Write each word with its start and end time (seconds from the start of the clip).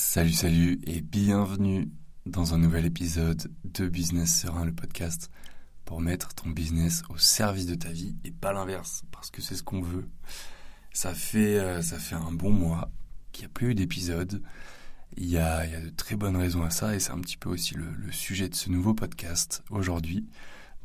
Salut, 0.00 0.32
salut 0.32 0.80
et 0.86 1.00
bienvenue 1.00 1.90
dans 2.24 2.54
un 2.54 2.58
nouvel 2.58 2.86
épisode 2.86 3.50
de 3.64 3.88
Business 3.88 4.42
Serein, 4.42 4.64
le 4.64 4.72
podcast 4.72 5.28
pour 5.84 6.00
mettre 6.00 6.32
ton 6.34 6.50
business 6.50 7.02
au 7.08 7.18
service 7.18 7.66
de 7.66 7.74
ta 7.74 7.88
vie 7.88 8.14
et 8.24 8.30
pas 8.30 8.52
l'inverse, 8.52 9.02
parce 9.10 9.32
que 9.32 9.42
c'est 9.42 9.56
ce 9.56 9.64
qu'on 9.64 9.82
veut. 9.82 10.08
Ça 10.92 11.14
fait, 11.14 11.58
euh, 11.58 11.82
ça 11.82 11.98
fait 11.98 12.14
un 12.14 12.30
bon 12.30 12.50
mois 12.50 12.92
qu'il 13.32 13.42
n'y 13.42 13.46
a 13.46 13.48
plus 13.48 13.72
eu 13.72 13.74
d'épisode. 13.74 14.40
Il 15.16 15.26
y, 15.26 15.36
a, 15.36 15.66
de 15.66 15.90
très 15.90 16.14
bonnes 16.14 16.36
raisons 16.36 16.62
à 16.62 16.70
ça 16.70 16.94
et 16.94 17.00
c'est 17.00 17.10
un 17.10 17.20
petit 17.20 17.36
peu 17.36 17.48
aussi 17.48 17.74
le, 17.74 18.12
sujet 18.12 18.48
de 18.48 18.54
ce 18.54 18.70
nouveau 18.70 18.94
podcast 18.94 19.64
aujourd'hui 19.68 20.28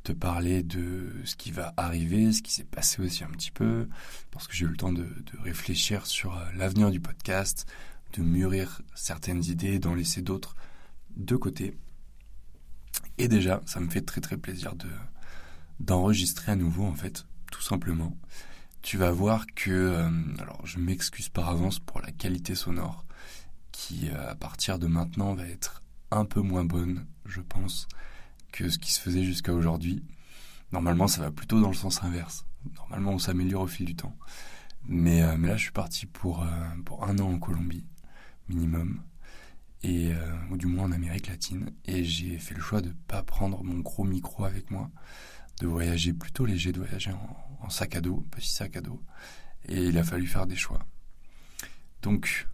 te 0.04 0.12
parler 0.12 0.64
de 0.64 1.14
ce 1.24 1.38
qui 1.38 1.52
va 1.52 1.74
arriver, 1.78 2.34
ce 2.34 2.42
qui 2.42 2.52
s'est 2.52 2.66
passé 2.66 3.02
aussi 3.02 3.24
un 3.24 3.30
petit 3.30 3.52
peu, 3.52 3.88
parce 4.32 4.50
que 4.50 4.54
j'ai 4.54 4.66
eu 4.66 4.70
le 4.70 4.76
temps 4.76 4.92
de, 4.92 5.04
de 5.04 5.40
réfléchir 5.42 6.08
sur 6.08 6.36
euh, 6.36 6.44
l'avenir 6.58 6.92
du 6.92 7.00
podcast, 7.00 7.66
de 8.14 8.22
mûrir 8.22 8.82
certaines 8.96 9.44
idées, 9.44 9.80
d'en 9.80 9.96
laisser 9.96 10.22
d'autres 10.22 10.56
de 11.16 11.36
côté. 11.36 11.78
Et 13.18 13.28
déjà, 13.28 13.62
ça 13.66 13.80
me 13.80 13.90
fait 13.90 14.02
très 14.02 14.22
très 14.22 14.38
plaisir 14.38 14.76
de 14.76 14.88
d'enregistrer 15.80 16.52
à 16.52 16.56
nouveau 16.56 16.86
en 16.86 16.94
fait, 16.94 17.26
tout 17.52 17.62
simplement. 17.62 18.16
Tu 18.84 18.98
vas 18.98 19.12
voir 19.12 19.46
que, 19.56 19.72
euh, 19.72 20.10
alors 20.40 20.66
je 20.66 20.80
m'excuse 20.80 21.30
par 21.30 21.50
avance 21.50 21.80
pour 21.80 22.00
la 22.00 22.12
qualité 22.12 22.56
sonore, 22.56 23.06
qui 23.72 24.10
euh, 24.10 24.32
à 24.32 24.36
partir 24.36 24.78
de 24.80 24.88
maintenant 24.88 25.34
va 25.34 25.48
être 25.48 25.82
un 26.12 26.26
peu 26.26 26.42
moins 26.42 26.64
bonne, 26.64 27.06
je 27.26 27.42
pense, 27.42 27.88
que 28.52 28.70
ce 28.70 28.78
qui 28.78 28.94
se 28.94 29.02
faisait 29.02 29.24
jusqu'à 29.24 29.54
aujourd'hui. 29.54 30.04
Normalement, 30.72 31.08
ça 31.08 31.22
va 31.22 31.32
plutôt 31.32 31.60
dans 31.60 31.70
le 31.70 31.74
sens 31.76 32.04
inverse. 32.04 32.46
Normalement, 32.76 33.14
on 33.14 33.20
s'améliore 33.20 33.64
au 33.64 33.68
fil 33.68 33.86
du 33.86 33.96
temps. 33.96 34.16
Mais, 34.86 35.24
euh, 35.24 35.36
mais 35.38 35.48
là, 35.48 35.58
je 35.58 35.64
suis 35.64 35.72
parti 35.72 36.06
pour, 36.06 36.46
pour 36.86 37.04
un 37.04 37.18
an 37.20 37.32
en 37.32 37.40
Colombie 37.40 37.86
minimum, 38.54 39.02
et 39.84 40.14
euh, 40.14 40.36
ou 40.50 40.58
du 40.58 40.68
moins 40.68 40.86
en 40.86 40.92
Amérique 40.92 41.28
latine. 41.28 41.72
Et 41.86 42.04
j'ai 42.04 42.38
fait 42.38 42.56
le 42.56 42.62
choix 42.62 42.82
de 42.82 42.94
pas 43.08 43.24
prendre 43.24 43.64
mon 43.64 43.80
gros 43.80 44.04
micro 44.04 44.46
avec 44.46 44.72
moi, 44.72 44.90
de 45.60 45.68
voyager 45.68 46.14
plutôt 46.14 46.46
léger, 46.46 46.72
de 46.72 46.80
voyager 46.80 47.12
en, 47.62 47.70
sac 47.70 47.96
à 47.96 48.02
dos, 48.02 48.26
petit 48.32 48.52
sac 48.52 48.76
à 48.78 48.82
dos. 48.82 49.02
Et 49.68 49.86
il 49.86 49.98
a 49.98 50.04
fallu 50.04 50.28
faire 50.28 50.48
des 50.48 50.56
choix. 50.56 50.86
Donc, 52.02 52.48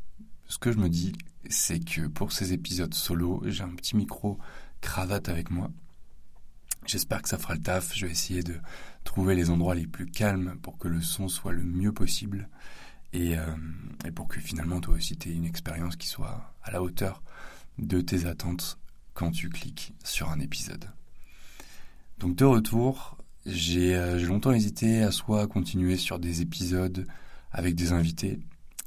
ce 0.47 0.57
que 0.57 0.71
je 0.71 0.77
me 0.77 0.89
dis, 0.89 1.13
c'est 1.49 1.79
que 1.79 2.07
pour 2.07 2.31
ces 2.31 2.53
épisodes 2.53 2.93
solo, 2.93 3.41
j'ai 3.45 3.63
un 3.63 3.75
petit 3.75 3.95
micro 3.95 4.37
cravate 4.81 5.29
avec 5.29 5.49
moi. 5.49 5.71
J'espère 6.85 7.21
que 7.21 7.29
ça 7.29 7.37
fera 7.37 7.55
le 7.55 7.61
taf. 7.61 7.95
Je 7.95 8.05
vais 8.05 8.11
essayer 8.11 8.43
de 8.43 8.55
trouver 9.03 9.35
les 9.35 9.49
endroits 9.49 9.75
les 9.75 9.87
plus 9.87 10.05
calmes 10.05 10.57
pour 10.61 10.77
que 10.77 10.87
le 10.87 11.01
son 11.01 11.27
soit 11.27 11.51
le 11.51 11.63
mieux 11.63 11.91
possible 11.91 12.49
et, 13.13 13.37
euh, 13.37 13.45
et 14.05 14.11
pour 14.11 14.27
que 14.27 14.39
finalement 14.39 14.79
toi 14.79 14.95
aussi 14.95 15.17
tu 15.17 15.29
aies 15.29 15.35
une 15.35 15.45
expérience 15.45 15.95
qui 15.95 16.07
soit 16.07 16.53
à 16.63 16.71
la 16.71 16.81
hauteur 16.81 17.23
de 17.77 18.01
tes 18.01 18.25
attentes 18.25 18.77
quand 19.13 19.31
tu 19.31 19.49
cliques 19.49 19.93
sur 20.03 20.29
un 20.29 20.39
épisode. 20.39 20.85
Donc 22.19 22.35
de 22.35 22.45
retour, 22.45 23.17
j'ai 23.45 23.95
euh, 23.95 24.19
longtemps 24.19 24.51
hésité 24.51 25.01
à 25.01 25.11
soit 25.11 25.47
continuer 25.47 25.97
sur 25.97 26.19
des 26.19 26.41
épisodes 26.41 27.07
avec 27.51 27.75
des 27.75 27.91
invités, 27.91 28.39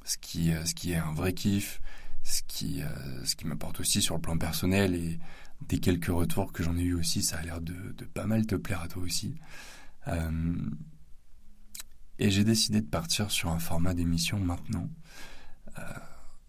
ce 0.05 0.19
qui, 0.19 0.53
euh, 0.53 0.65
ce 0.65 0.75
qui 0.75 0.93
est 0.93 0.97
un 0.97 1.13
vrai 1.13 1.33
kiff, 1.33 1.81
ce 2.23 2.43
qui, 2.47 2.83
qui 3.37 3.47
m'apporte 3.49 3.81
aussi 3.81 4.01
sur 4.01 4.15
le 4.15 4.21
plan 4.21 4.39
personnel 4.39 4.95
et 4.95 5.19
des 5.67 5.81
quelques 5.81 6.07
retours 6.07 6.53
que 6.53 6.63
j'en 6.63 6.77
ai 6.77 6.83
eu 6.83 6.95
aussi, 6.95 7.21
ça 7.21 7.39
a 7.39 7.43
l'air 7.43 7.61
de, 7.61 7.75
pas 8.15 8.27
mal 8.27 8.47
te 8.47 8.55
plaire 8.55 8.81
à 8.81 8.87
toi 8.87 9.03
aussi. 9.03 9.35
Et 12.23 12.31
j'ai 12.31 12.45
décidé 12.45 12.81
de 12.81 12.87
partir 12.87 13.33
sur 13.33 13.51
un 13.51 13.59
format 13.59 13.95
d'émission 13.95 14.39
maintenant, 14.39 14.89
euh, 15.77 15.83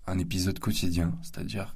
un 0.06 0.20
épisode 0.20 0.60
quotidien, 0.60 1.18
c'est-à-dire 1.24 1.76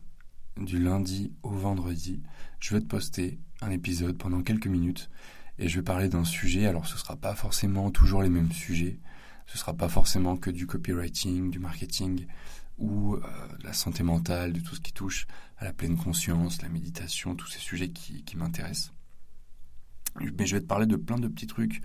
du 0.55 0.77
lundi 0.77 1.33
au 1.41 1.49
vendredi, 1.49 2.21
je 2.59 2.75
vais 2.75 2.81
te 2.81 2.85
poster 2.85 3.39
un 3.59 3.71
épisode 3.71 4.15
pendant 4.15 4.43
quelques 4.43 4.67
minutes 4.67 5.09
et 5.57 5.67
je 5.67 5.79
vais 5.79 5.83
parler 5.83 6.09
d'un 6.09 6.25
sujet. 6.25 6.67
Alors 6.67 6.85
ce 6.85 6.95
sera 6.95 7.15
pas 7.15 7.33
forcément 7.33 7.89
toujours 7.89 8.21
les 8.21 8.29
mêmes 8.29 8.51
sujets, 8.51 8.99
ce 9.47 9.57
sera 9.57 9.73
pas 9.73 9.89
forcément 9.89 10.37
que 10.37 10.51
du 10.51 10.67
copywriting, 10.67 11.49
du 11.49 11.57
marketing 11.57 12.27
ou 12.77 13.15
euh, 13.15 13.21
de 13.57 13.63
la 13.63 13.73
santé 13.73 14.03
mentale, 14.03 14.53
de 14.53 14.59
tout 14.59 14.75
ce 14.75 14.81
qui 14.81 14.93
touche 14.93 15.25
à 15.57 15.65
la 15.65 15.73
pleine 15.73 15.97
conscience, 15.97 16.61
la 16.61 16.69
méditation, 16.69 17.33
tous 17.33 17.47
ces 17.47 17.57
sujets 17.57 17.89
qui, 17.89 18.23
qui 18.23 18.37
m'intéressent. 18.37 18.93
Mais 20.19 20.45
je 20.45 20.55
vais 20.55 20.61
te 20.61 20.67
parler 20.67 20.85
de 20.85 20.97
plein 20.97 21.17
de 21.17 21.27
petits 21.27 21.47
trucs 21.47 21.81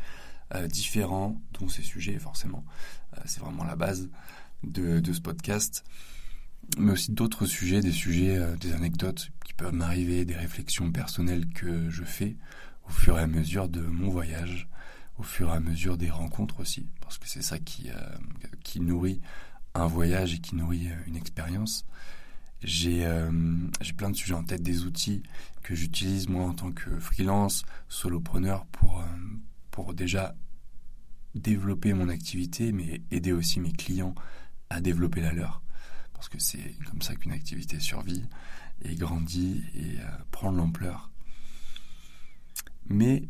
euh, 0.54 0.66
différents, 0.66 1.40
dont 1.58 1.68
ces 1.68 1.82
sujets 1.82 2.18
forcément. 2.18 2.64
Euh, 3.16 3.20
c'est 3.24 3.40
vraiment 3.40 3.64
la 3.64 3.76
base 3.76 4.10
de, 4.64 5.00
ce 5.12 5.20
podcast. 5.20 5.84
Mais 6.78 6.92
aussi 6.92 7.12
d'autres 7.12 7.46
sujets, 7.46 7.80
des 7.80 7.92
sujets, 7.92 8.36
euh, 8.36 8.56
des 8.56 8.72
anecdotes 8.72 9.30
qui 9.44 9.54
peuvent 9.54 9.74
m'arriver, 9.74 10.24
des 10.24 10.36
réflexions 10.36 10.90
personnelles 10.92 11.48
que 11.48 11.90
je 11.90 12.04
fais 12.04 12.36
au 12.86 12.90
fur 12.90 13.18
et 13.18 13.22
à 13.22 13.26
mesure 13.26 13.68
de 13.68 13.80
mon 13.80 14.10
voyage, 14.10 14.68
au 15.18 15.22
fur 15.22 15.48
et 15.48 15.52
à 15.52 15.60
mesure 15.60 15.96
des 15.96 16.10
rencontres 16.10 16.60
aussi, 16.60 16.86
parce 17.00 17.18
que 17.18 17.28
c'est 17.28 17.42
ça 17.42 17.58
qui, 17.58 17.90
qui 18.64 18.80
nourrit 18.80 19.20
un 19.74 19.86
voyage 19.86 20.34
et 20.34 20.38
qui 20.38 20.56
nourrit 20.56 20.88
une 21.06 21.16
expérience. 21.16 21.84
J'ai 22.62 23.04
euh, 23.06 23.30
plein 23.96 24.10
de 24.10 24.16
sujets 24.16 24.34
en 24.34 24.44
tête, 24.44 24.62
des 24.62 24.84
outils 24.84 25.22
que 25.62 25.74
j'utilise 25.74 26.28
moi 26.28 26.44
en 26.44 26.54
tant 26.54 26.72
que 26.72 26.98
freelance, 27.00 27.64
solopreneur 27.88 28.66
pour, 28.66 29.04
pour 29.72 29.94
déjà 29.94 30.36
développer 31.34 31.94
mon 31.94 32.08
activité, 32.08 32.70
mais 32.70 33.00
aider 33.10 33.32
aussi 33.32 33.58
mes 33.58 33.72
clients 33.72 34.14
à 34.70 34.80
développer 34.80 35.20
la 35.20 35.32
leur. 35.32 35.62
Parce 36.12 36.28
que 36.28 36.38
c'est 36.38 36.76
comme 36.88 37.02
ça 37.02 37.16
qu'une 37.16 37.32
activité 37.32 37.80
survit 37.80 38.24
et 38.82 38.94
grandit 38.94 39.64
et 39.74 39.98
euh, 40.00 40.04
prend 40.30 40.52
de 40.52 40.58
l'ampleur. 40.58 41.10
Mais, 42.86 43.28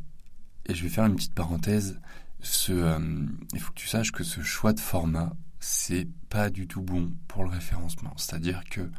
et 0.66 0.75
je 0.75 0.82
vais 0.82 0.88
faire 0.91 1.06
une 1.06 1.16
petite 1.16 1.34
parenthèse, 1.34 1.98
euh, 2.70 3.26
il 3.54 3.60
faut 3.60 3.72
que 3.72 3.78
tu 3.78 3.88
saches 3.88 4.12
que 4.12 4.24
ce 4.24 4.42
choix 4.42 4.72
de 4.72 4.80
format, 4.80 5.34
c'est 5.60 6.09
pas 6.28 6.50
du 6.50 6.66
tout 6.66 6.82
bon 6.82 7.12
pour 7.28 7.44
le 7.44 7.50
référencement. 7.50 8.14
C'est-à-dire 8.16 8.64
que 8.69 8.91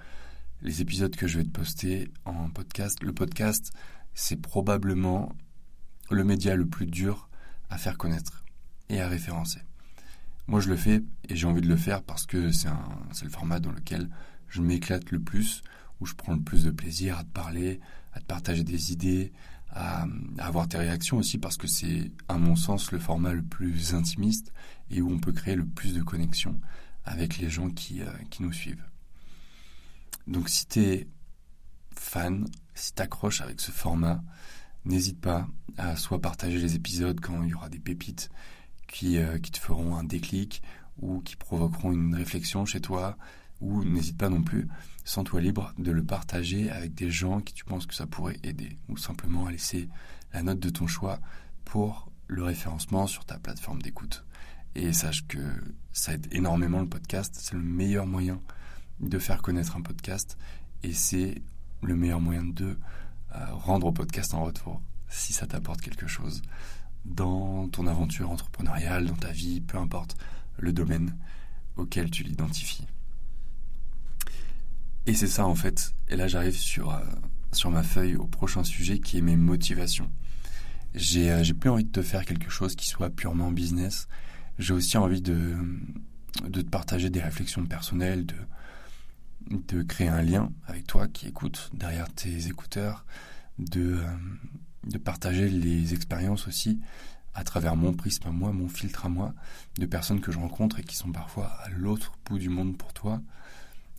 les 0.61 0.81
épisodes 0.81 1.15
que 1.15 1.27
je 1.27 1.39
vais 1.39 1.43
te 1.43 1.49
poster 1.49 2.09
en 2.23 2.49
podcast, 2.49 3.03
le 3.03 3.13
podcast, 3.13 3.73
c'est 4.13 4.41
probablement 4.41 5.35
le 6.09 6.23
média 6.23 6.55
le 6.55 6.65
plus 6.65 6.85
dur 6.85 7.29
à 7.73 7.77
faire 7.77 7.97
connaître 7.97 8.43
et 8.89 9.01
à 9.01 9.07
référencer. 9.07 9.59
Moi, 10.45 10.59
je 10.59 10.69
le 10.69 10.75
fais 10.75 11.01
et 11.27 11.35
j'ai 11.35 11.47
envie 11.47 11.61
de 11.61 11.67
le 11.67 11.75
faire 11.75 12.03
parce 12.03 12.27
que 12.27 12.51
c'est 12.51 12.69
le 13.23 13.29
format 13.29 13.59
dans 13.59 13.71
lequel 13.71 14.09
je 14.47 14.61
m'éclate 14.61 15.09
le 15.09 15.19
plus, 15.19 15.63
où 15.99 16.05
je 16.05 16.13
prends 16.13 16.33
le 16.33 16.41
plus 16.41 16.65
de 16.65 16.71
plaisir 16.71 17.17
à 17.17 17.23
te 17.23 17.29
parler, 17.29 17.79
à 18.13 18.19
te 18.19 18.25
partager 18.25 18.63
des 18.63 18.91
idées, 18.91 19.33
à, 19.71 20.05
avoir 20.37 20.67
tes 20.67 20.77
réactions 20.77 21.17
aussi 21.17 21.39
parce 21.39 21.57
que 21.57 21.65
c'est, 21.65 22.11
à 22.27 22.37
mon 22.37 22.55
sens, 22.55 22.91
le 22.91 22.99
format 22.99 23.33
le 23.33 23.41
plus 23.41 23.95
intimiste 23.95 24.53
et 24.91 25.01
où 25.01 25.09
on 25.11 25.17
peut 25.17 25.31
créer 25.31 25.55
le 25.55 25.65
plus 25.65 25.95
de 25.95 26.03
connexions 26.03 26.59
avec 27.05 27.39
les 27.39 27.49
gens 27.49 27.71
qui, 27.71 28.01
euh, 28.03 28.11
qui 28.29 28.43
nous 28.43 28.53
suivent. 28.53 28.85
Donc 30.27 30.47
si 30.47 30.67
tu 30.67 30.79
es 30.79 31.07
fan, 31.95 32.45
si 32.75 32.93
tu 32.93 33.01
accroches 33.01 33.41
avec 33.41 33.59
ce 33.59 33.71
format, 33.71 34.21
n'hésite 34.85 35.19
pas 35.19 35.47
à 35.77 35.95
soit 35.95 36.21
partager 36.21 36.57
les 36.57 36.75
épisodes 36.75 37.19
quand 37.19 37.43
il 37.43 37.49
y 37.49 37.53
aura 37.53 37.69
des 37.69 37.79
pépites 37.79 38.29
qui, 38.87 39.17
euh, 39.17 39.39
qui 39.39 39.51
te 39.51 39.57
feront 39.57 39.95
un 39.95 40.03
déclic 40.03 40.61
ou 41.01 41.21
qui 41.21 41.35
provoqueront 41.35 41.91
une 41.91 42.15
réflexion 42.15 42.65
chez 42.65 42.79
toi, 42.79 43.17
ou 43.61 43.83
n'hésite 43.83 44.17
pas 44.17 44.29
non 44.29 44.43
plus, 44.43 44.67
sans 45.03 45.23
toi 45.23 45.41
libre, 45.41 45.73
de 45.77 45.91
le 45.91 46.03
partager 46.03 46.69
avec 46.69 46.93
des 46.93 47.09
gens 47.09 47.41
qui 47.41 47.53
tu 47.53 47.65
penses 47.65 47.85
que 47.85 47.95
ça 47.95 48.05
pourrait 48.05 48.39
aider, 48.43 48.77
ou 48.89 48.97
simplement 48.97 49.47
à 49.47 49.51
laisser 49.51 49.89
la 50.33 50.43
note 50.43 50.59
de 50.59 50.69
ton 50.69 50.87
choix 50.87 51.19
pour 51.65 52.11
le 52.27 52.43
référencement 52.43 53.07
sur 53.07 53.25
ta 53.25 53.39
plateforme 53.39 53.81
d'écoute. 53.81 54.25
Et 54.75 54.93
sache 54.93 55.25
que 55.27 55.39
ça 55.91 56.13
aide 56.13 56.27
énormément 56.31 56.81
le 56.81 56.89
podcast, 56.89 57.35
c'est 57.37 57.53
le 57.53 57.61
meilleur 57.61 58.05
moyen 58.05 58.41
de 58.99 59.19
faire 59.19 59.41
connaître 59.41 59.77
un 59.77 59.81
podcast, 59.81 60.37
et 60.83 60.93
c'est 60.93 61.41
le 61.81 61.95
meilleur 61.95 62.21
moyen 62.21 62.43
de 62.43 62.77
rendre 63.51 63.87
au 63.87 63.91
podcast 63.91 64.33
en 64.33 64.43
retour 64.43 64.81
si 65.09 65.33
ça 65.33 65.47
t'apporte 65.47 65.81
quelque 65.81 66.07
chose 66.07 66.41
dans 67.05 67.67
ton 67.69 67.87
aventure 67.87 68.31
entrepreneuriale, 68.31 69.05
dans 69.05 69.15
ta 69.15 69.31
vie, 69.31 69.61
peu 69.61 69.77
importe 69.77 70.15
le 70.57 70.71
domaine 70.71 71.15
auquel 71.75 72.09
tu 72.09 72.23
l'identifies. 72.23 72.87
Et 75.05 75.13
c'est 75.13 75.27
ça 75.27 75.45
en 75.45 75.55
fait. 75.55 75.93
Et 76.07 76.15
là 76.15 76.27
j'arrive 76.27 76.55
sur, 76.55 76.91
euh, 76.91 76.99
sur 77.51 77.69
ma 77.69 77.83
feuille 77.83 78.15
au 78.15 78.25
prochain 78.25 78.63
sujet 78.63 78.99
qui 78.99 79.17
est 79.17 79.21
mes 79.21 79.35
motivations. 79.35 80.09
J'ai 80.95 81.31
euh, 81.31 81.43
plus 81.59 81.69
envie 81.69 81.83
de 81.83 81.91
te 81.91 82.01
faire 82.01 82.25
quelque 82.25 82.49
chose 82.49 82.75
qui 82.75 82.87
soit 82.87 83.09
purement 83.09 83.51
business. 83.51 84.07
J'ai 84.59 84.73
aussi 84.73 84.97
envie 84.97 85.21
de, 85.21 85.57
de 86.47 86.61
te 86.61 86.69
partager 86.69 87.09
des 87.09 87.21
réflexions 87.21 87.65
personnelles, 87.65 88.25
de, 88.25 88.35
de 89.49 89.83
créer 89.83 90.07
un 90.07 90.21
lien 90.21 90.51
avec 90.67 90.87
toi 90.87 91.07
qui 91.07 91.27
écoute 91.27 91.69
derrière 91.73 92.11
tes 92.13 92.47
écouteurs, 92.47 93.05
de, 93.59 93.95
euh, 93.95 94.07
de 94.85 94.97
partager 94.97 95.49
les 95.49 95.93
expériences 95.93 96.47
aussi 96.47 96.79
à 97.33 97.43
travers 97.43 97.75
mon 97.75 97.93
prisme 97.93 98.27
à 98.27 98.31
moi, 98.31 98.51
mon 98.51 98.67
filtre 98.67 99.05
à 99.05 99.09
moi, 99.09 99.33
de 99.77 99.85
personnes 99.85 100.21
que 100.21 100.31
je 100.31 100.37
rencontre 100.37 100.79
et 100.79 100.83
qui 100.83 100.95
sont 100.95 101.11
parfois 101.11 101.47
à 101.63 101.69
l'autre 101.69 102.13
bout 102.25 102.37
du 102.37 102.49
monde 102.49 102.77
pour 102.77 102.93
toi. 102.93 103.21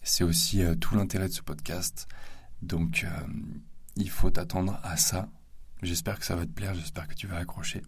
C'est 0.03 0.23
aussi 0.23 0.63
tout 0.81 0.95
l'intérêt 0.95 1.29
de 1.29 1.33
ce 1.33 1.43
podcast. 1.43 2.07
Donc, 2.63 3.07
il 3.97 4.09
faut 4.09 4.31
t'attendre 4.31 4.79
à 4.85 4.97
ça. 4.97 5.29
J'espère 5.83 6.21
que 6.21 6.25
ça 6.25 6.37
va 6.37 6.47
te 6.47 6.53
plaire, 6.53 6.75
j'espère 6.75 7.09
que 7.09 7.15
tu 7.15 7.27
vas 7.27 7.39
accrocher. 7.39 7.83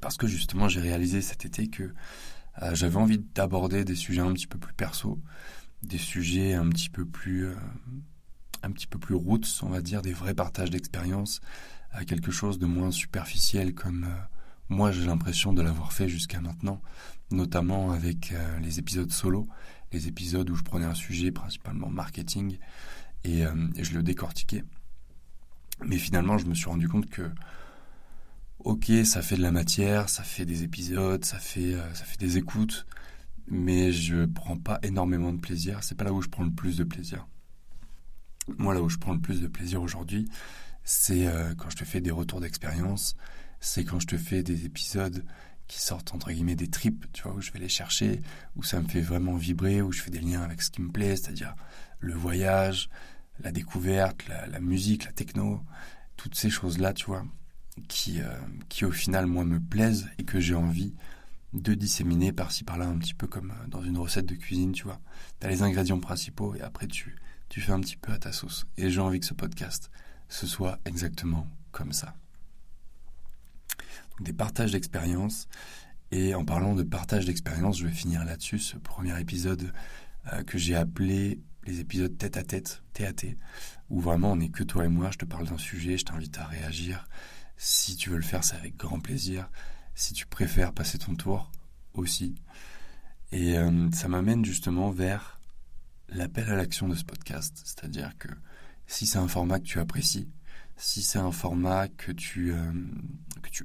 Parce 0.00 0.16
que 0.16 0.28
justement, 0.28 0.68
j'ai 0.68 0.80
réalisé 0.80 1.22
cet 1.22 1.44
été 1.44 1.68
que 1.68 1.92
j'avais 2.72 2.96
envie 2.96 3.18
d'aborder 3.34 3.84
des 3.84 3.94
sujets 3.94 4.20
un 4.20 4.32
petit 4.32 4.46
peu 4.46 4.58
plus 4.58 4.74
perso, 4.74 5.20
des 5.82 5.98
sujets 5.98 6.54
un 6.54 6.68
petit 6.68 6.90
peu 6.90 7.04
plus 7.04 7.48
un 8.62 8.70
petit 8.70 8.86
peu 8.86 8.98
plus 8.98 9.14
roots, 9.14 9.62
on 9.62 9.68
va 9.68 9.80
dire, 9.80 10.02
des 10.02 10.12
vrais 10.12 10.34
partages 10.34 10.70
d'expérience, 10.70 11.40
à 11.92 12.04
quelque 12.04 12.30
chose 12.30 12.58
de 12.58 12.66
moins 12.66 12.90
superficiel 12.90 13.74
comme 13.74 14.04
euh, 14.04 14.16
moi 14.68 14.92
j'ai 14.92 15.04
l'impression 15.04 15.52
de 15.52 15.62
l'avoir 15.62 15.92
fait 15.92 16.08
jusqu'à 16.08 16.40
maintenant, 16.40 16.80
notamment 17.30 17.90
avec 17.90 18.32
euh, 18.32 18.58
les 18.60 18.78
épisodes 18.78 19.10
solo, 19.10 19.48
les 19.92 20.08
épisodes 20.08 20.48
où 20.50 20.54
je 20.54 20.62
prenais 20.62 20.84
un 20.84 20.94
sujet 20.94 21.32
principalement 21.32 21.88
marketing 21.88 22.58
et, 23.24 23.44
euh, 23.44 23.54
je 23.78 23.92
le 23.94 24.02
décortiquais. 24.02 24.64
Mais 25.84 25.96
finalement, 25.96 26.36
je 26.38 26.46
me 26.46 26.54
suis 26.54 26.66
rendu 26.66 26.88
compte 26.88 27.08
que 27.08 27.30
ok, 28.60 28.92
ça 29.04 29.22
fait 29.22 29.36
de 29.36 29.42
la 29.42 29.50
matière, 29.50 30.10
ça 30.10 30.22
fait 30.22 30.44
des 30.44 30.62
épisodes, 30.62 31.24
ça 31.24 31.38
fait 31.38 31.74
des 32.18 32.36
écoutes, 32.36 32.86
mais 33.48 33.92
je 33.92 34.24
prends 34.26 34.56
pas 34.56 34.78
énormément 34.82 35.32
de 35.32 35.40
plaisir. 35.40 35.82
C'est 35.82 35.94
pas 35.94 36.04
là 36.04 36.12
où 36.12 36.22
je 36.22 36.28
prends 36.28 36.44
le 36.44 36.52
plus 36.52 36.76
de 36.76 36.84
plaisir. 36.84 37.26
Moi, 38.58 38.74
là 38.74 38.82
où 38.82 38.88
je 38.88 38.98
prends 38.98 39.12
le 39.12 39.20
plus 39.20 39.40
de 39.40 39.48
plaisir 39.48 39.82
aujourd'hui, 39.82 40.28
c'est 40.84 41.26
euh, 41.26 41.54
quand 41.54 41.70
je 41.70 41.76
te 41.76 41.84
fais 41.84 42.00
des 42.00 42.10
retours 42.10 42.40
d'expérience, 42.40 43.16
c'est 43.60 43.84
quand 43.84 44.00
je 44.00 44.06
te 44.06 44.16
fais 44.16 44.42
des 44.42 44.64
épisodes 44.64 45.24
qui 45.68 45.80
sortent 45.80 46.12
entre 46.14 46.32
guillemets 46.32 46.56
des 46.56 46.68
tripes, 46.68 47.06
tu 47.12 47.22
vois, 47.22 47.34
où 47.34 47.40
je 47.40 47.52
vais 47.52 47.60
les 47.60 47.68
chercher, 47.68 48.22
où 48.56 48.62
ça 48.64 48.80
me 48.80 48.88
fait 48.88 49.00
vraiment 49.00 49.36
vibrer, 49.36 49.82
où 49.82 49.92
je 49.92 50.02
fais 50.02 50.10
des 50.10 50.18
liens 50.18 50.42
avec 50.42 50.62
ce 50.62 50.70
qui 50.70 50.82
me 50.82 50.90
plaît, 50.90 51.14
c'est-à-dire 51.14 51.54
le 52.00 52.14
voyage, 52.14 52.90
la 53.38 53.52
découverte, 53.52 54.26
la, 54.28 54.60
musique, 54.60 55.04
la 55.04 55.12
techno, 55.12 55.62
toutes 56.16 56.34
ces 56.34 56.50
choses-là, 56.50 56.92
tu 56.92 57.06
vois, 57.06 57.24
qui, 57.86 58.20
euh, 58.20 58.34
qui 58.68 58.84
au 58.84 58.90
final, 58.90 59.26
moi, 59.26 59.44
me 59.44 59.60
plaisent 59.60 60.08
et 60.18 60.24
que 60.24 60.40
j'ai 60.40 60.56
envie 60.56 60.94
de 61.52 61.74
disséminer 61.74 62.32
par-ci 62.32 62.64
par-là, 62.64 62.86
un 62.86 62.98
petit 62.98 63.14
peu 63.14 63.26
comme 63.26 63.50
euh, 63.50 63.66
dans 63.68 63.82
une 63.82 63.98
recette 63.98 64.26
de 64.26 64.34
cuisine, 64.34 64.72
tu 64.72 64.84
vois. 64.84 65.00
Tu 65.40 65.46
as 65.46 65.50
les 65.50 65.62
ingrédients 65.62 66.00
principaux 66.00 66.54
et 66.54 66.60
après 66.60 66.86
tu, 66.86 67.16
fais 67.48 67.72
un 67.72 67.80
petit 67.80 67.96
peu 67.96 68.12
à 68.12 68.18
ta 68.18 68.32
sauce. 68.32 68.66
Et 68.76 68.90
j'ai 68.90 69.00
envie 69.00 69.20
que 69.20 69.26
ce 69.26 69.34
podcast, 69.34 69.90
ce 70.28 70.46
soit 70.46 70.78
exactement 70.84 71.48
comme 71.72 71.92
ça. 71.92 72.14
Des 74.20 74.32
partages 74.32 74.72
d'expérience. 74.72 75.48
Et 76.12 76.34
en 76.34 76.44
parlant 76.44 76.74
de 76.74 76.82
partage 76.82 77.26
d'expérience, 77.26 77.78
je 77.78 77.86
vais 77.86 77.92
finir 77.92 78.24
là-dessus 78.24 78.58
ce 78.58 78.76
premier 78.76 79.18
épisode 79.20 79.72
euh, 80.32 80.42
que 80.42 80.58
j'ai 80.58 80.74
appelé 80.74 81.40
les 81.66 81.80
épisodes 81.80 82.16
tête 82.16 82.36
à 82.36 82.42
tête, 82.42 82.82
TAT, 82.94 83.36
où 83.90 84.00
vraiment 84.00 84.32
on 84.32 84.36
n'est 84.36 84.48
que 84.48 84.64
toi 84.64 84.84
et 84.84 84.88
moi, 84.88 85.10
je 85.12 85.18
te 85.18 85.24
parle 85.24 85.46
d'un 85.46 85.58
sujet, 85.58 85.96
je 85.96 86.04
t'invite 86.04 86.36
à 86.38 86.46
réagir. 86.46 87.06
Si 87.56 87.96
tu 87.96 88.10
veux 88.10 88.16
le 88.16 88.22
faire, 88.22 88.42
c'est 88.42 88.56
avec 88.56 88.76
grand 88.76 89.00
plaisir. 89.00 89.48
Si 90.00 90.14
tu 90.14 90.24
préfères 90.24 90.72
passer 90.72 90.96
ton 90.96 91.14
tour, 91.14 91.50
aussi. 91.92 92.34
Et 93.32 93.58
euh, 93.58 93.90
ça 93.92 94.08
m'amène 94.08 94.46
justement 94.46 94.90
vers 94.90 95.38
l'appel 96.08 96.48
à 96.48 96.56
l'action 96.56 96.88
de 96.88 96.94
ce 96.94 97.04
podcast. 97.04 97.60
C'est-à-dire 97.64 98.16
que 98.18 98.28
si 98.86 99.06
c'est 99.06 99.18
un 99.18 99.28
format 99.28 99.60
que 99.60 99.66
tu 99.66 99.78
apprécies, 99.78 100.30
si 100.78 101.02
c'est 101.02 101.18
un 101.18 101.32
format 101.32 101.88
que 101.88 102.12
tu, 102.12 102.50
euh, 102.52 102.72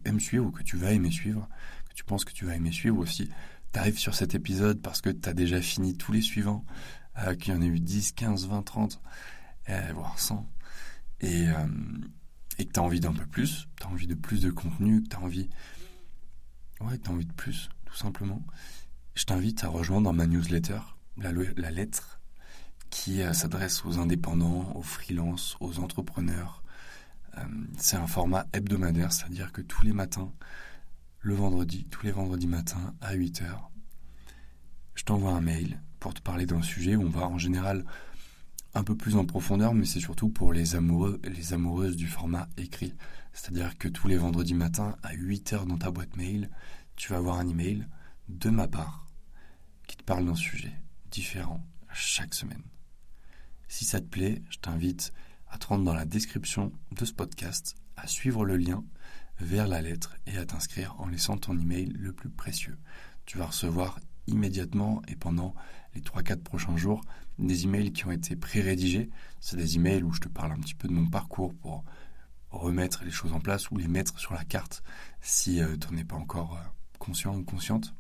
aimes 0.04 0.20
suivre 0.20 0.48
ou 0.48 0.52
que 0.52 0.62
tu 0.62 0.76
vas 0.76 0.92
aimer 0.92 1.10
suivre, 1.10 1.48
que 1.90 1.94
tu 1.94 2.04
penses 2.04 2.26
que 2.26 2.34
tu 2.34 2.44
vas 2.44 2.56
aimer 2.56 2.74
suivre 2.74 3.00
aussi, 3.00 3.30
tu 3.72 3.80
arrives 3.80 3.98
sur 3.98 4.14
cet 4.14 4.36
épisode 4.36 4.82
parce 4.82 5.00
que 5.00 5.12
tu 5.12 5.30
as 5.30 5.34
déjà 5.34 5.62
fini 5.62 5.96
tous 5.96 6.12
les 6.12 6.22
suivants, 6.22 6.66
euh, 7.20 7.36
qu'il 7.36 7.54
y 7.54 7.58
en 7.58 7.62
a 7.62 7.66
eu 7.66 7.80
10, 7.80 8.12
15, 8.12 8.50
20, 8.50 8.62
30, 8.62 9.02
voire 9.94 10.20
100, 10.20 10.46
et, 11.22 11.46
et 12.60 12.66
que 12.66 12.74
tu 12.74 12.80
as 12.80 12.84
envie 12.84 13.00
d'un 13.00 13.14
peu 13.14 13.26
plus, 13.26 13.70
tu 13.80 13.88
as 13.88 13.90
envie 13.90 14.06
de 14.06 14.16
plus 14.16 14.42
de 14.42 14.52
contenu, 14.52 15.02
que 15.02 15.08
tu 15.08 15.16
as 15.16 15.22
envie... 15.22 15.50
Ouais, 16.82 16.98
que 16.98 17.04
tu 17.04 17.10
as 17.10 17.14
envie 17.14 17.26
de 17.26 17.34
plus, 17.34 17.70
tout 17.86 17.96
simplement. 17.96 18.42
Je 19.16 19.24
t'invite 19.24 19.64
à 19.64 19.70
rejoindre 19.70 20.12
ma 20.12 20.28
newsletter, 20.28 20.80
la, 21.18 21.32
lettre 21.72 22.20
qui 22.90 23.22
euh, 23.22 23.34
s'adresse 23.34 23.86
aux 23.86 23.98
indépendants, 23.98 24.74
aux 24.76 24.82
freelances, 24.82 25.56
aux 25.62 25.80
entrepreneurs. 25.80 26.64
Euh, 27.38 27.42
c'est 27.78 27.96
un 27.98 28.08
format 28.08 28.46
hebdomadaire, 28.54 29.14
c'est-à-dire 29.14 29.52
que 29.52 29.62
tous 29.62 29.84
les 29.84 29.94
matins, 29.94 30.32
le 31.22 31.34
vendredi, 31.34 31.86
tous 31.90 32.06
les 32.06 32.12
vendredis 32.12 32.48
matins 32.48 32.94
à 33.02 33.14
8 33.14 33.42
heures, 33.44 33.72
je 34.96 35.04
t'envoie 35.04 35.32
un 35.32 35.42
mail 35.42 35.82
pour 36.00 36.14
te 36.14 36.22
parler 36.22 36.46
d'un 36.46 36.62
sujet 36.62 36.96
où 36.96 37.04
on 37.04 37.10
va 37.10 37.28
en 37.28 37.38
général 37.38 37.86
un 38.74 38.84
peu 38.84 38.96
plus 38.96 39.16
en 39.16 39.26
profondeur, 39.26 39.74
mais 39.74 39.86
c'est 39.86 40.02
surtout 40.02 40.30
pour 40.30 40.52
les 40.52 40.76
amoureux 40.76 41.20
et 41.24 41.30
les 41.30 41.54
amoureuses 41.54 41.96
du 41.96 42.08
format 42.08 42.50
écrit. 42.58 42.94
C'est-à-dire 43.36 43.78
que 43.78 43.90
tous 43.90 44.08
les 44.08 44.16
vendredis 44.16 44.54
matins 44.54 44.96
à 45.04 45.14
8 45.14 45.54
heures 45.54 45.66
dans 45.66 45.78
ta 45.78 45.92
boîte 45.92 46.16
mail, 46.16 46.50
tu 46.96 47.12
vas 47.12 47.18
avoir 47.18 47.38
un 47.38 47.48
email 47.48 47.86
de 48.30 48.50
ma 48.50 48.70
part 48.70 49.08
qui 49.88 49.98
te 49.98 50.04
parle 50.04 50.26
d'un 50.26 50.36
sujet 50.36 50.74
différent 51.12 51.62
chaque 51.92 52.34
semaine. 52.34 52.64
Si 53.68 53.84
ça 53.84 54.00
te 54.00 54.06
plaît, 54.06 54.42
je 54.50 54.58
t'invite 54.60 55.12
à 55.50 55.58
te 55.58 55.68
rendre 55.68 55.84
dans 55.84 55.94
la 55.94 56.06
description 56.06 56.72
de 56.94 57.04
ce 57.04 57.12
podcast, 57.12 57.76
à 57.98 58.08
suivre 58.08 58.46
le 58.46 58.56
lien 58.56 58.86
vers 59.42 59.68
la 59.68 59.82
lettre 59.82 60.16
et 60.28 60.38
à 60.38 60.46
t'inscrire 60.46 60.96
en 60.98 61.08
laissant 61.08 61.38
ton 61.38 61.60
email 61.60 61.88
le 61.88 62.14
plus 62.14 62.30
précieux. 62.30 62.78
Tu 63.26 63.38
vas 63.38 63.48
recevoir 63.48 64.00
immédiatement 64.28 65.02
et 65.10 65.18
pendant 65.18 65.54
les 65.94 66.02
3-4 66.02 66.38
prochains 66.38 66.78
jours 66.78 67.02
des 67.38 67.66
emails 67.66 67.92
qui 67.92 68.06
ont 68.06 68.12
été 68.12 68.38
pré-rédigés. 68.38 69.10
C'est 69.42 69.58
des 69.58 69.76
emails 69.76 70.04
où 70.04 70.14
je 70.14 70.22
te 70.22 70.30
parle 70.30 70.54
un 70.54 70.60
petit 70.60 70.74
peu 70.74 70.88
de 70.88 70.94
mon 70.94 71.08
parcours 71.08 71.54
pour 71.54 71.84
remettre 72.60 73.04
les 73.04 73.12
choses 73.12 73.34
en 73.34 73.40
place 73.40 73.70
ou 73.72 73.78
les 73.78 73.88
mettre 73.88 74.20
sur 74.20 74.34
la 74.34 74.44
carte 74.44 74.84
si 75.22 75.62
euh, 75.62 75.76
tu 75.78 75.94
n'en 75.94 76.00
es 76.00 76.04
pas 76.04 76.16
encore 76.16 76.58
euh, 76.58 76.64
conscient 77.00 77.36
ou 77.36 77.44
consciente 77.44 77.94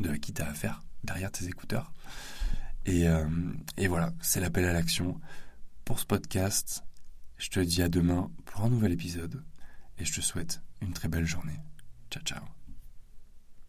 de 0.00 0.14
qui 0.16 0.32
tu 0.32 0.42
as 0.42 0.48
affaire 0.48 0.82
derrière 1.04 1.30
tes 1.30 1.46
écouteurs. 1.46 1.92
Et, 2.86 3.08
euh, 3.08 3.26
et 3.76 3.88
voilà, 3.88 4.12
c'est 4.20 4.40
l'appel 4.40 4.64
à 4.64 4.72
l'action 4.72 5.20
pour 5.84 5.98
ce 5.98 6.06
podcast. 6.06 6.84
Je 7.36 7.50
te 7.50 7.60
dis 7.60 7.82
à 7.82 7.88
demain 7.88 8.30
pour 8.44 8.62
un 8.62 8.70
nouvel 8.70 8.92
épisode 8.92 9.44
et 9.98 10.04
je 10.04 10.14
te 10.14 10.20
souhaite 10.20 10.62
une 10.80 10.92
très 10.92 11.08
belle 11.08 11.26
journée. 11.26 11.60
Ciao 12.10 12.22
ciao. 12.22 12.63